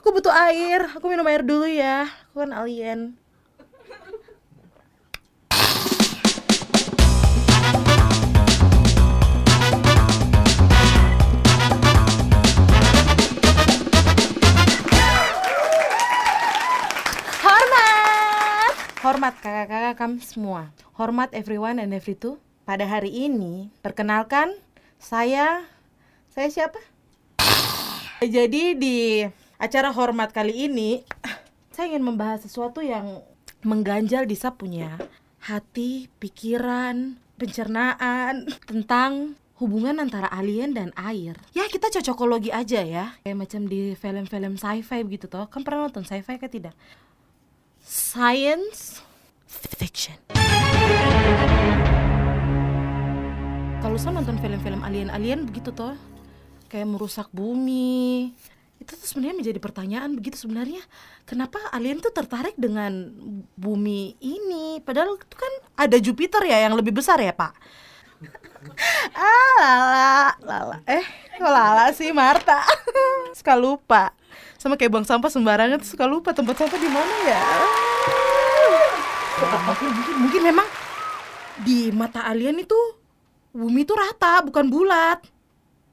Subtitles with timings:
[0.00, 0.88] Aku butuh air.
[0.96, 2.08] Aku minum air dulu ya.
[2.32, 3.20] Aku kan alien.
[17.44, 18.72] Hormat!
[19.04, 20.72] Hormat kakak-kakak kamu semua.
[20.96, 22.40] Hormat everyone and every two.
[22.64, 24.56] Pada hari ini, perkenalkan
[24.96, 25.68] saya
[26.32, 26.80] saya siapa?
[28.24, 29.28] Jadi di
[29.60, 31.04] acara hormat kali ini
[31.68, 33.20] saya ingin membahas sesuatu yang
[33.60, 34.96] mengganjal di saya punya
[35.36, 41.36] hati, pikiran, pencernaan tentang hubungan antara alien dan air.
[41.52, 43.12] Ya kita cocokologi aja ya.
[43.20, 45.44] Kayak macam di film-film sci-fi begitu toh.
[45.52, 46.72] Kan pernah nonton sci-fi kan tidak?
[47.84, 49.04] Science
[49.76, 50.16] fiction.
[53.84, 55.92] Kalau saya nonton film-film alien-alien begitu toh,
[56.72, 58.32] kayak merusak bumi,
[58.80, 60.80] itu tuh sebenarnya menjadi pertanyaan begitu sebenarnya.
[61.28, 63.12] Kenapa alien tuh tertarik dengan
[63.54, 64.80] bumi ini?
[64.80, 67.52] Padahal itu kan ada Jupiter ya yang lebih besar ya pak?
[69.16, 70.76] Ah lala lala.
[70.84, 71.00] Eh
[71.40, 72.60] kok lala sih Marta?
[73.38, 74.12] Suka lupa.
[74.60, 77.44] Sama kayak buang sampah sembarangan tuh suka lupa tempat sampah di mana ya?
[79.40, 80.68] Mungkin, mungkin mungkin memang
[81.64, 82.76] di mata alien itu
[83.56, 85.24] bumi itu rata bukan bulat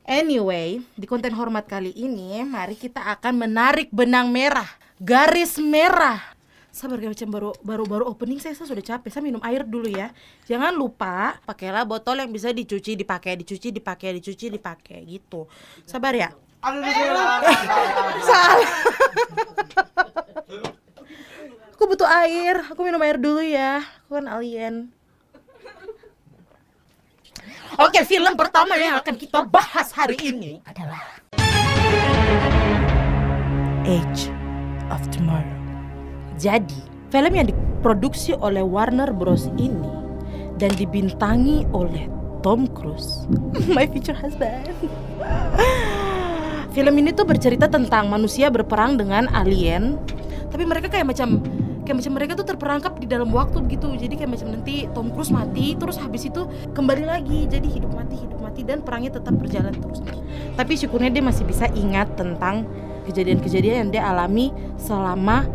[0.07, 4.63] Anyway, di konten hormat kali ini, mari kita akan menarik benang merah,
[5.03, 6.23] garis merah.
[6.71, 9.11] Sabar macam baru baru baru opening saya, saya sudah capek.
[9.11, 10.15] Saya minum air dulu ya.
[10.47, 15.43] Jangan lupa pakailah botol yang bisa dicuci, dipakai, dicuci, dipakai, dicuci, dipakai gitu.
[15.83, 16.31] Sabar ya.
[18.23, 18.71] Salah.
[21.75, 22.63] Aku butuh air.
[22.71, 23.83] Aku minum air dulu ya.
[24.07, 24.87] Aku kan alien.
[27.75, 31.19] Oke, film pertama yang akan kita bahas hari ini adalah
[33.83, 34.31] Age
[34.87, 35.59] of Tomorrow.
[36.39, 36.79] Jadi,
[37.11, 39.91] film yang diproduksi oleh Warner Bros ini
[40.55, 42.07] dan dibintangi oleh
[42.39, 43.27] Tom Cruise,
[43.75, 44.71] my future husband.
[46.71, 49.99] film ini tuh bercerita tentang manusia berperang dengan alien,
[50.55, 51.43] tapi mereka kayak macam
[51.87, 53.87] kayak macam mereka tuh terperangkap di dalam waktu begitu.
[53.95, 56.43] Jadi kayak macam nanti Tom Cruise mati terus habis itu
[56.75, 57.47] kembali lagi.
[57.47, 60.03] Jadi hidup mati hidup mati dan perangnya tetap berjalan terus.
[60.59, 62.67] Tapi syukurnya dia masih bisa ingat tentang
[63.07, 65.47] kejadian-kejadian yang dia alami selama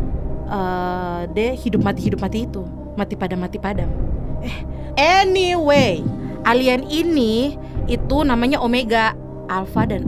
[0.49, 2.65] uh, dia hidup mati hidup mati itu.
[2.97, 4.57] Mati padam mati padam eh
[4.99, 6.03] anyway
[6.43, 7.55] alien ini
[7.87, 9.15] itu namanya Omega
[9.47, 10.07] Alpha dan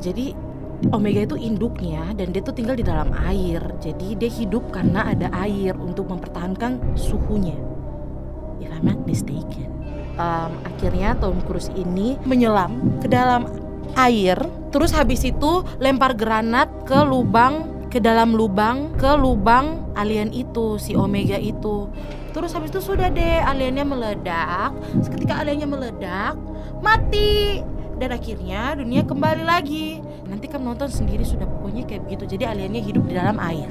[0.00, 0.34] jadi
[0.96, 3.60] Omega itu induknya dan dia tuh tinggal di dalam air.
[3.84, 7.56] Jadi dia hidup karena ada air untuk mempertahankan suhunya.
[8.64, 9.68] If I'm not mistaken.
[10.16, 13.48] Um, akhirnya Tom Cruise ini menyelam ke dalam
[13.96, 14.36] air,
[14.68, 20.92] terus habis itu lempar granat ke lubang ke dalam lubang ke lubang alien itu si
[20.92, 21.88] Omega itu.
[22.30, 24.76] Terus habis itu sudah deh aliennya meledak.
[25.02, 26.38] Seketika aliennya meledak,
[26.78, 27.58] mati
[28.00, 30.00] dan akhirnya dunia kembali lagi.
[30.24, 32.24] Nanti kan nonton sendiri sudah pokoknya kayak begitu.
[32.32, 33.68] Jadi aliennya hidup di dalam air.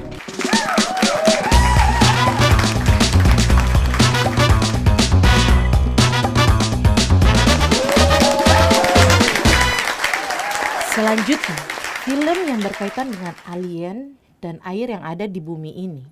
[10.94, 11.58] Selanjutnya,
[12.06, 16.06] film yang berkaitan dengan alien dan air yang ada di bumi ini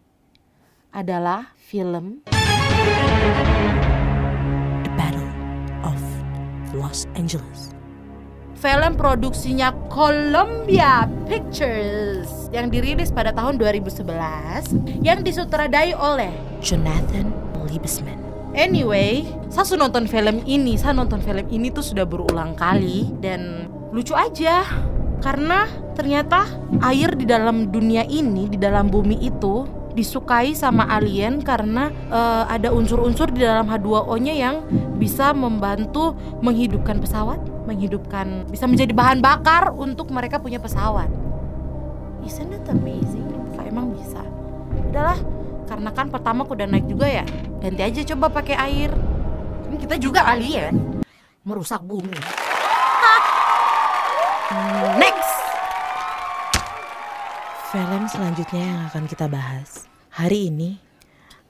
[0.89, 2.25] adalah film
[4.81, 5.29] The Battle
[5.85, 5.99] of
[6.73, 7.76] Los Angeles.
[8.57, 17.29] Film produksinya Columbia Pictures yang dirilis pada tahun 2011 yang disutradai oleh Jonathan
[17.69, 18.17] Liebesman.
[18.57, 23.69] Anyway, saya sudah nonton film ini, saya nonton film ini tuh sudah berulang kali dan
[23.93, 24.65] lucu aja.
[25.21, 26.49] Karena ternyata
[26.81, 32.73] air di dalam dunia ini, di dalam bumi itu disukai sama alien karena uh, ada
[32.73, 34.65] unsur-unsur di dalam H2O-nya yang
[34.97, 41.11] bisa membantu menghidupkan pesawat, menghidupkan bisa menjadi bahan bakar untuk mereka punya pesawat.
[42.23, 43.27] Isn't it amazing?
[43.59, 44.23] Kak emang bisa.
[44.87, 45.19] Udahlah,
[45.67, 47.27] karena kan pertama aku udah naik juga ya.
[47.59, 48.91] Ganti aja coba pakai air.
[49.67, 51.03] Kan kita juga alien
[51.43, 52.15] merusak bumi.
[54.95, 55.35] Next.
[57.67, 60.79] Film selanjutnya yang akan kita bahas hari ini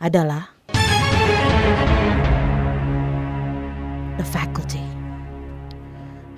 [0.01, 0.49] adalah
[4.17, 4.86] The Faculty.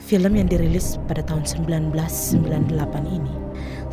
[0.10, 2.02] Film yang dirilis pada tahun 1998
[3.14, 3.30] ini,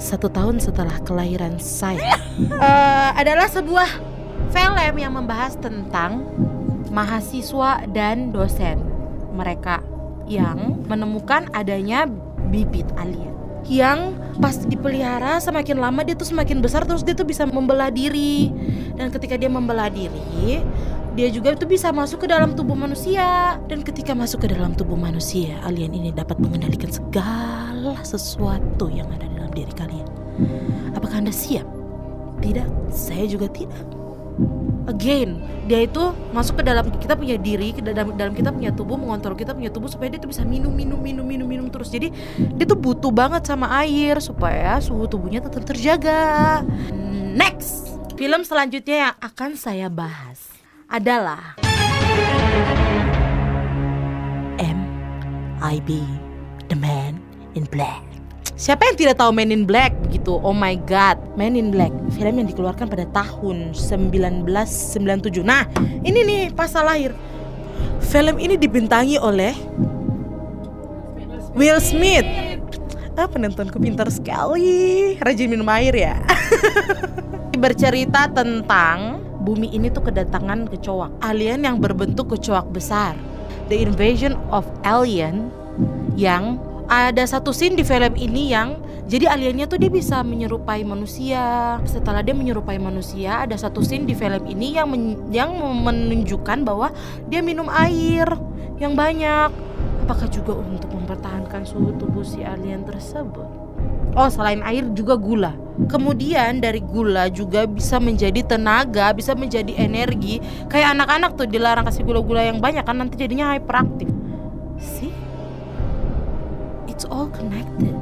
[0.01, 2.17] satu tahun setelah kelahiran saya,
[2.57, 4.01] uh, adalah sebuah
[4.49, 6.25] film yang membahas tentang
[6.89, 8.81] mahasiswa dan dosen
[9.37, 9.85] mereka
[10.25, 12.09] yang menemukan adanya
[12.49, 13.37] bibit alien
[13.67, 18.55] yang pas dipelihara semakin lama dia tuh semakin besar terus dia tuh bisa membelah diri.
[18.97, 20.63] Dan ketika dia membelah diri
[21.17, 23.57] dia juga itu bisa masuk ke dalam tubuh manusia.
[23.73, 29.25] Dan ketika masuk ke dalam tubuh manusia alien ini dapat mengendalikan segala sesuatu yang ada
[29.33, 30.05] dalam diri kalian.
[30.93, 31.65] Apakah anda siap?
[32.45, 33.81] Tidak saya juga tidak.
[34.93, 39.01] Again dia itu masuk ke dalam kita punya diri ke dalam dalam kita punya tubuh
[39.01, 41.89] mengontrol kita punya tubuh supaya dia tuh bisa minum minum minum minum minum terus.
[41.89, 46.61] Jadi dia tuh butuh banget sama air supaya suhu tubuhnya tetap terjaga.
[47.33, 50.56] Next film selanjutnya yang akan saya bahas
[50.87, 51.59] adalah
[54.63, 54.79] M
[55.59, 55.99] I B
[56.71, 57.19] The Man
[57.59, 58.07] in Black
[58.57, 60.41] Siapa yang tidak tahu Men in Black begitu?
[60.41, 65.45] Oh my god, Men in Black, film yang dikeluarkan pada tahun 1997.
[65.45, 65.69] Nah,
[66.01, 67.13] ini nih pasal lahir.
[68.01, 69.53] Film ini dibintangi oleh
[71.53, 72.25] Will Smith.
[73.13, 75.21] Ah, penontonku pintar sekali.
[75.21, 76.17] Rajin minum air ya.
[77.61, 81.23] Bercerita tentang bumi ini tuh kedatangan kecoak.
[81.23, 83.15] Alien yang berbentuk kecoak besar.
[83.71, 85.55] The invasion of alien
[86.19, 86.59] yang
[86.91, 91.79] ada satu scene di film ini yang jadi aliennya tuh dia bisa menyerupai manusia.
[91.87, 96.91] Setelah dia menyerupai manusia, ada satu scene di film ini yang men yang menunjukkan bahwa
[97.31, 98.27] dia minum air
[98.83, 99.55] yang banyak.
[100.07, 103.66] Apakah juga untuk mempertahankan suhu tubuh si alien tersebut?
[104.17, 105.53] Oh, selain air juga gula.
[105.93, 110.41] Kemudian dari gula juga bisa menjadi tenaga, bisa menjadi energi.
[110.73, 114.09] Kayak anak-anak tuh dilarang kasih gula-gula yang banyak kan nanti jadinya hyperaktif.
[114.81, 115.13] Sih?
[116.97, 117.93] it's all connected.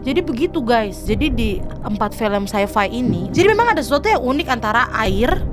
[0.00, 1.04] Jadi begitu guys.
[1.04, 1.50] Jadi di
[1.84, 5.44] empat film sci-fi ini, jadi memang ada sesuatu yang unik antara air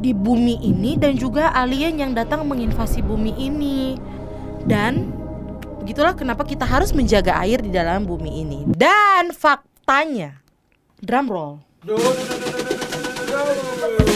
[0.00, 4.00] di bumi ini dan juga alien yang datang menginvasi bumi ini.
[4.64, 5.12] Dan
[5.84, 8.64] begitulah kenapa kita harus menjaga air di dalam bumi ini.
[8.72, 10.40] Dan faktanya,
[10.96, 11.54] drum roll.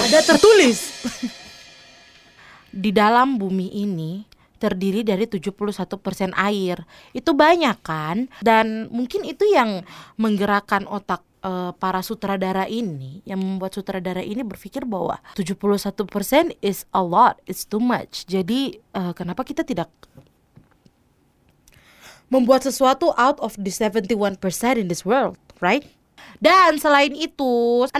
[0.08, 1.04] Ada tertulis
[2.72, 4.24] di dalam bumi ini
[4.56, 5.52] terdiri dari 71%
[6.40, 6.88] air.
[7.12, 8.32] Itu banyak kan?
[8.40, 9.84] Dan mungkin itu yang
[10.16, 17.04] menggerakkan otak uh, para sutradara ini yang membuat sutradara ini berpikir bahwa 71% is a
[17.04, 18.24] lot, it's too much.
[18.24, 19.92] Jadi uh, kenapa kita tidak
[22.28, 24.38] membuat sesuatu out of the 71%
[24.76, 25.84] in this world, right?
[26.38, 27.94] Dan selain itu, 60%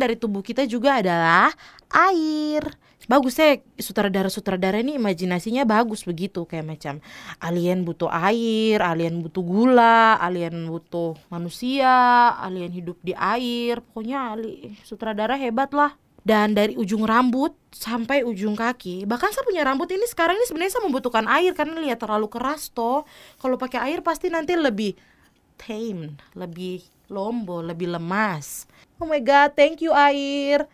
[0.00, 1.52] dari tubuh kita juga adalah
[1.90, 2.62] air
[3.10, 6.94] bagus ya sutradara-sutradara ini imajinasinya bagus begitu kayak macam
[7.42, 11.90] alien butuh air, alien butuh gula, alien butuh manusia,
[12.38, 15.98] alien hidup di air, pokoknya ali, sutradara hebat lah.
[16.20, 20.72] Dan dari ujung rambut sampai ujung kaki, bahkan saya punya rambut ini sekarang ini sebenarnya
[20.76, 23.08] saya membutuhkan air karena lihat terlalu keras toh.
[23.40, 24.98] Kalau pakai air pasti nanti lebih
[25.56, 28.68] tame, lebih lombo, lebih lemas.
[29.00, 30.68] Oh my god, thank you air.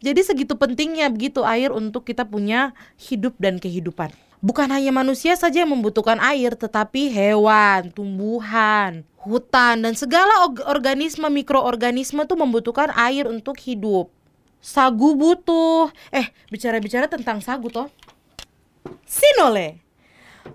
[0.00, 4.12] Jadi segitu pentingnya begitu air untuk kita punya hidup dan kehidupan.
[4.40, 12.24] Bukan hanya manusia saja yang membutuhkan air, tetapi hewan, tumbuhan, hutan, dan segala organisme mikroorganisme
[12.24, 14.08] tuh membutuhkan air untuk hidup.
[14.60, 15.88] Sagu butuh.
[16.12, 17.88] Eh, bicara-bicara tentang sagu toh.
[19.08, 19.80] Sinole.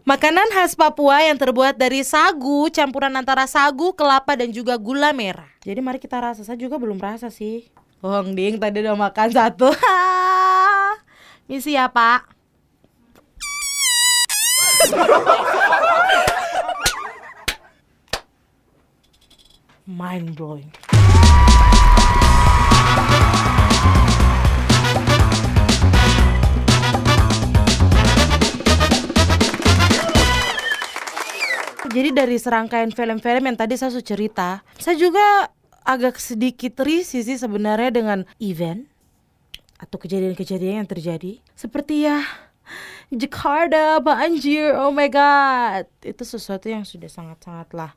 [0.05, 5.49] Makanan khas Papua yang terbuat dari sagu, campuran antara sagu, kelapa, dan juga gula merah.
[5.65, 6.45] Jadi mari kita rasa.
[6.45, 7.69] Saya juga belum rasa sih.
[8.05, 9.73] Hong Ding tadi udah makan satu.
[11.49, 12.29] Misi ya, Pak.
[19.85, 20.69] Mind blowing.
[31.95, 35.47] Jadi dari serangkaian film-film yang tadi saya sudah cerita, saya juga
[35.87, 38.83] agak sedikit risih sih sebenarnya dengan event
[39.79, 41.39] atau kejadian-kejadian yang terjadi.
[41.55, 42.19] Seperti ya
[43.15, 45.87] Jakarta banjir oh my god.
[46.03, 47.95] Itu sesuatu yang sudah sangat-sangatlah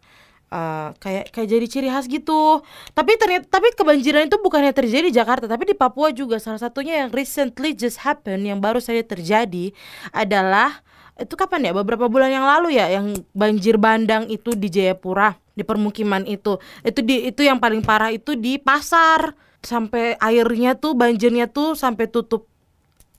[0.55, 2.63] uh, kayak kayak jadi ciri khas gitu.
[2.95, 6.39] Tapi ternyata tapi kebanjiran itu bukannya terjadi di Jakarta tapi di Papua juga.
[6.39, 9.75] Salah satunya yang recently just happen yang baru saja terjadi
[10.15, 10.87] adalah
[11.19, 11.73] itu kapan ya?
[11.75, 16.63] Beberapa bulan yang lalu ya yang banjir bandang itu di Jayapura di permukiman itu.
[16.87, 19.35] Itu di itu yang paling parah itu di pasar.
[19.59, 22.47] Sampai airnya tuh banjirnya tuh sampai tutup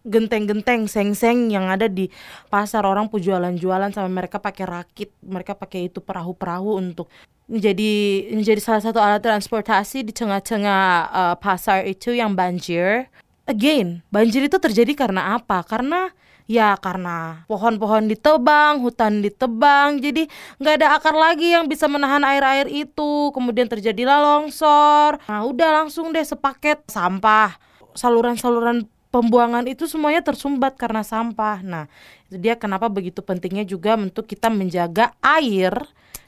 [0.08, 2.08] genteng-genteng seng-seng yang ada di
[2.48, 2.88] pasar.
[2.88, 5.12] Orang jualan-jualan sampai mereka pakai rakit.
[5.20, 7.12] Mereka pakai itu perahu-perahu untuk
[7.52, 7.92] menjadi
[8.32, 13.12] menjadi salah satu alat transportasi di tengah-tengah uh, pasar itu yang banjir.
[13.44, 15.66] Again banjir itu terjadi karena apa?
[15.66, 16.14] Karena
[16.50, 20.26] ya karena pohon-pohon ditebang, hutan ditebang, jadi
[20.58, 23.30] nggak ada akar lagi yang bisa menahan air-air itu.
[23.30, 25.22] Kemudian terjadilah longsor.
[25.30, 27.54] Nah udah langsung deh sepaket sampah,
[27.94, 31.62] saluran-saluran pembuangan itu semuanya tersumbat karena sampah.
[31.62, 31.86] Nah
[32.30, 35.74] itu dia kenapa begitu pentingnya juga untuk kita menjaga air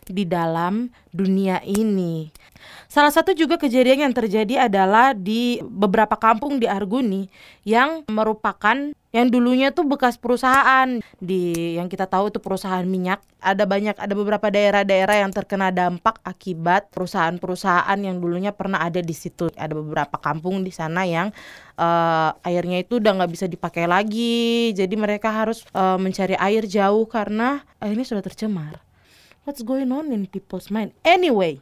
[0.10, 2.34] di dalam dunia ini.
[2.92, 7.30] Salah satu juga kejadian yang terjadi adalah di beberapa kampung di Arguni
[7.64, 13.20] yang merupakan yang dulunya tuh bekas perusahaan di yang kita tahu itu perusahaan minyak.
[13.44, 19.12] Ada banyak ada beberapa daerah-daerah yang terkena dampak akibat perusahaan-perusahaan yang dulunya pernah ada di
[19.12, 19.52] situ.
[19.56, 21.36] Ada beberapa kampung di sana yang
[21.76, 24.72] uh, airnya itu udah nggak bisa dipakai lagi.
[24.72, 28.84] Jadi mereka harus uh, mencari air jauh karena airnya sudah tercemar.
[29.44, 30.94] What's going on in people's mind?
[31.02, 31.60] Anyway,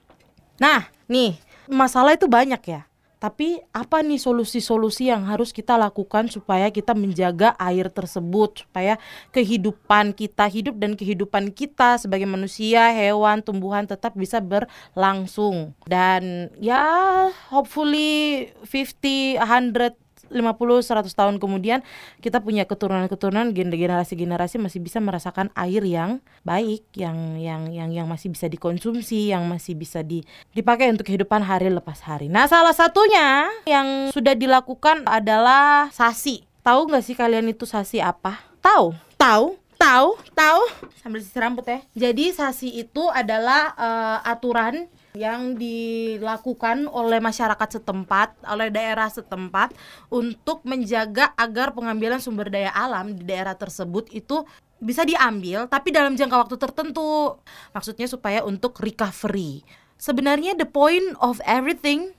[0.59, 1.39] Nah, nih,
[1.71, 2.83] masalah itu banyak ya.
[3.19, 8.95] Tapi apa nih solusi-solusi yang harus kita lakukan supaya kita menjaga air tersebut, supaya
[9.35, 15.75] kehidupan kita hidup dan kehidupan kita sebagai manusia, hewan, tumbuhan tetap bisa berlangsung.
[15.83, 19.99] Dan ya hopefully 50, 100
[20.31, 21.83] 50 100 tahun kemudian
[22.23, 28.31] kita punya keturunan-keturunan generasi-generasi masih bisa merasakan air yang baik, yang yang yang yang masih
[28.31, 30.23] bisa dikonsumsi, yang masih bisa di,
[30.55, 32.31] dipakai untuk kehidupan hari lepas hari.
[32.31, 36.45] Nah, salah satunya yang sudah dilakukan adalah sasi.
[36.63, 38.39] Tahu nggak sih kalian itu sasi apa?
[38.59, 38.93] Tahu?
[39.15, 39.57] Tahu?
[39.79, 40.07] Tahu?
[40.35, 40.61] Tahu?
[40.99, 41.79] Sambil sisir rambut ya.
[41.95, 49.75] Jadi sasi itu adalah uh, aturan yang dilakukan oleh masyarakat setempat, oleh daerah setempat
[50.07, 54.47] untuk menjaga agar pengambilan sumber daya alam di daerah tersebut itu
[54.79, 57.35] bisa diambil tapi dalam jangka waktu tertentu.
[57.75, 59.67] Maksudnya supaya untuk recovery.
[59.99, 62.15] Sebenarnya the point of everything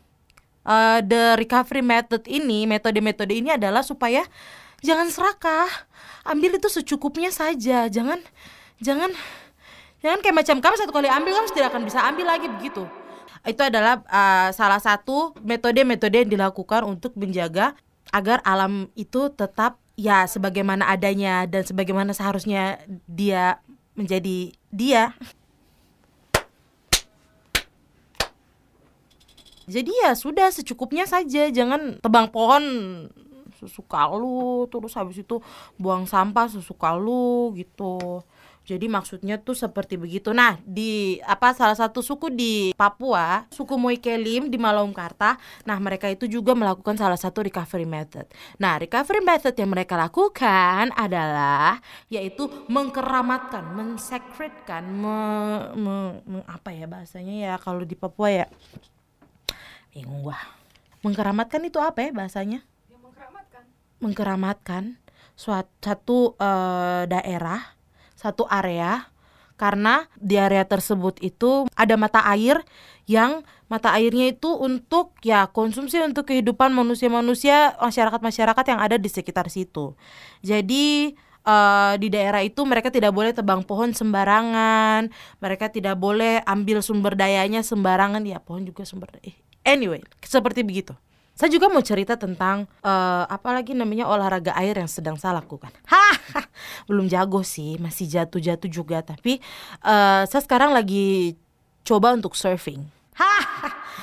[0.69, 4.29] uh, the recovery method ini, metode-metode ini adalah supaya
[4.85, 5.89] jangan serakah.
[6.29, 7.89] Ambil itu secukupnya saja.
[7.89, 8.21] Jangan
[8.85, 9.17] jangan
[10.01, 12.89] Jangan kayak macam kamu satu kali ambil kamu tidak akan bisa ambil lagi begitu.
[13.45, 17.77] Itu adalah uh, salah satu metode-metode yang dilakukan untuk menjaga
[18.13, 23.61] agar alam itu tetap ya sebagaimana adanya dan sebagaimana seharusnya dia
[23.93, 25.13] menjadi dia.
[29.71, 32.65] Jadi ya sudah secukupnya saja, jangan tebang pohon
[33.61, 35.37] sesuka lu terus habis itu
[35.77, 38.25] buang sampah sesuka lu gitu
[38.71, 40.31] jadi maksudnya tuh seperti begitu.
[40.31, 46.31] Nah, di apa salah satu suku di Papua, suku Moikelim di Malaumkarta, nah mereka itu
[46.31, 48.31] juga melakukan salah satu recovery method.
[48.63, 55.19] Nah, recovery method yang mereka lakukan adalah yaitu mengkeramatkan, mensekretkan, me,
[55.75, 55.97] me,
[56.29, 58.47] me, apa ya bahasanya ya kalau di Papua ya.
[59.91, 60.39] Bingung gua.
[61.03, 62.63] Mengkeramatkan itu apa ya bahasanya?
[64.01, 64.99] Mengkeramatkan.
[65.37, 67.81] Suatu satu uh, daerah
[68.13, 69.09] satu area
[69.57, 72.61] karena di area tersebut itu ada mata air
[73.05, 79.53] yang mata airnya itu untuk ya konsumsi untuk kehidupan manusia-manusia masyarakat-masyarakat yang ada di sekitar
[79.53, 79.97] situ.
[80.41, 85.13] Jadi uh, di daerah itu mereka tidak boleh tebang pohon sembarangan,
[85.45, 89.37] mereka tidak boleh ambil sumber dayanya sembarangan ya pohon juga sumber daya.
[89.65, 90.97] Anyway, seperti begitu.
[91.41, 95.73] Saya juga mau cerita tentang uh, apa lagi namanya olahraga air yang sedang saya lakukan.
[95.89, 96.45] Hah,
[96.85, 99.01] belum jago sih, masih jatuh-jatuh juga.
[99.01, 99.41] Tapi
[99.81, 101.41] uh, saya sekarang lagi
[101.81, 102.85] coba untuk surfing.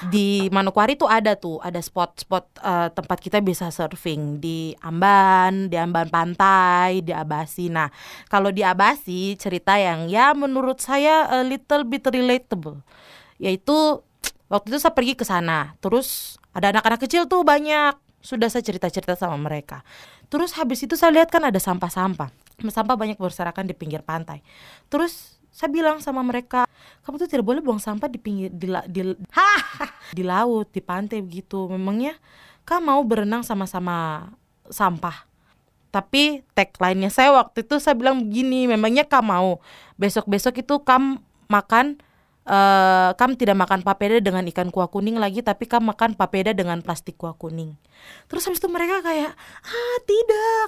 [0.09, 5.77] Di Manokwari tuh ada tuh, ada spot-spot uh, tempat kita bisa surfing di Amban, di
[5.77, 7.69] Amban Pantai, di Abasi.
[7.69, 7.89] Nah,
[8.33, 12.81] kalau di Abasi cerita yang ya menurut saya a little bit relatable,
[13.41, 14.01] yaitu
[14.47, 17.95] waktu itu saya pergi ke sana, terus ada anak-anak kecil tuh banyak.
[18.17, 19.85] Sudah saya cerita-cerita sama mereka.
[20.27, 22.27] Terus habis itu saya lihat kan ada sampah-sampah.
[22.67, 24.41] Sampah banyak berserakan di pinggir pantai.
[24.91, 26.67] Terus saya bilang sama mereka
[27.01, 29.01] kamu tuh tidak boleh buang sampah di pinggir di, di,
[30.17, 31.69] di laut di pantai begitu.
[31.71, 32.17] Memangnya
[32.67, 34.27] kamu mau berenang sama-sama
[34.67, 35.23] sampah?
[35.87, 39.63] Tapi tagline-nya saya waktu itu saya bilang begini memangnya kamu mau?
[39.95, 41.97] Besok-besok itu kamu makan
[42.47, 46.79] uh, kam tidak makan papeda dengan ikan kuah kuning lagi tapi kam makan papeda dengan
[46.79, 47.75] plastik kuah kuning.
[48.31, 49.35] Terus habis itu mereka kayak
[49.67, 50.67] ah tidak.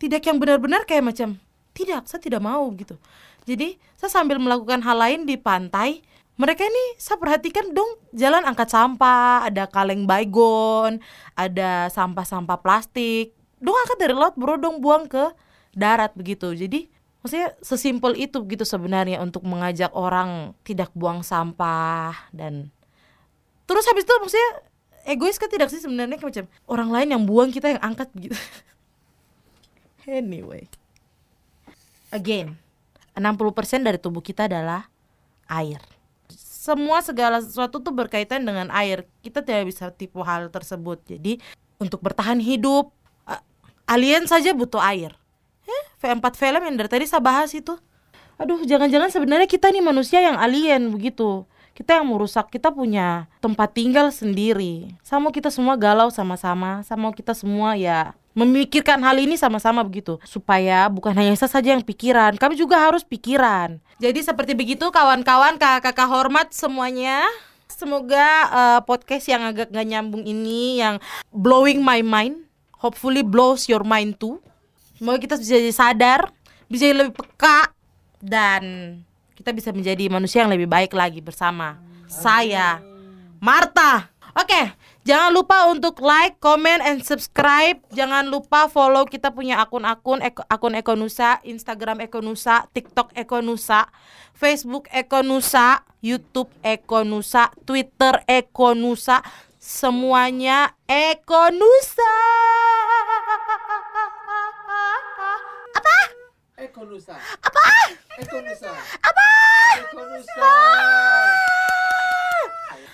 [0.00, 1.38] Tidak yang benar-benar kayak macam
[1.76, 2.96] tidak saya tidak mau gitu.
[3.44, 6.00] Jadi saya sambil melakukan hal lain di pantai
[6.34, 10.98] mereka ini saya perhatikan dong jalan angkat sampah ada kaleng baygon
[11.38, 13.36] ada sampah-sampah plastik.
[13.62, 15.30] Dong angkat dari laut bro dong buang ke
[15.76, 16.50] darat begitu.
[16.54, 16.90] Jadi
[17.24, 22.68] maksudnya sesimpel itu gitu sebenarnya untuk mengajak orang tidak buang sampah dan
[23.64, 24.50] terus habis itu maksudnya
[25.08, 28.36] egois kan tidak sih sebenarnya macam orang lain yang buang kita yang angkat gitu.
[30.04, 30.68] Anyway.
[32.12, 32.60] Again
[33.16, 34.92] 60% dari tubuh kita adalah
[35.48, 35.80] air.
[36.28, 39.08] Semua segala sesuatu tuh berkaitan dengan air.
[39.24, 41.00] Kita tidak bisa tipu hal tersebut.
[41.08, 41.40] Jadi
[41.80, 42.92] untuk bertahan hidup
[43.88, 45.16] alien saja butuh air
[45.64, 47.76] eh, V4 film yang dari tadi saya bahas itu.
[48.34, 51.46] Aduh jangan-jangan sebenarnya kita nih manusia yang alien begitu.
[51.74, 54.94] Kita yang merusak kita punya tempat tinggal sendiri.
[55.02, 60.18] Sama kita semua galau sama-sama sama kita semua ya memikirkan hal ini sama-sama begitu.
[60.26, 63.78] Supaya bukan hanya saya saja yang pikiran kami juga harus pikiran.
[63.98, 67.26] Jadi seperti begitu kawan-kawan kakak-kakak hormat semuanya.
[67.70, 71.02] Semoga uh, podcast yang agak gak nyambung ini yang
[71.34, 72.46] blowing my mind
[72.84, 74.38] hopefully blows your mind too
[74.96, 76.20] semoga kita bisa jadi sadar
[76.66, 77.70] bisa jadi lebih peka
[78.24, 78.62] dan
[79.34, 82.80] kita bisa menjadi manusia yang lebih baik lagi bersama saya
[83.42, 87.76] Marta oke Jangan lupa untuk like, comment, and subscribe.
[87.92, 93.92] Jangan lupa follow kita punya akun-akun akun Ekonusa, Instagram Ekonusa, TikTok Ekonusa,
[94.32, 99.20] Facebook Ekonusa, YouTube Ekonusa, Twitter Ekonusa.
[99.60, 102.23] Semuanya Ekonusa.
[106.84, 107.16] Ekonusa.
[107.16, 107.64] Apa?
[108.20, 108.68] Ekonusa.
[109.00, 109.26] Apa?
[109.88, 110.48] Ekonusa.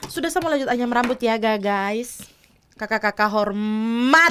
[0.07, 2.23] Sudah sama lanjut anyam rambut ya guys
[2.79, 4.31] Kakak-kakak hormat